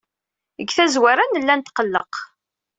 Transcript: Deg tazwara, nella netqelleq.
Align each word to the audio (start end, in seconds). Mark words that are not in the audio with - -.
Deg 0.57 0.69
tazwara, 0.77 1.23
nella 1.27 1.53
netqelleq. 1.55 2.13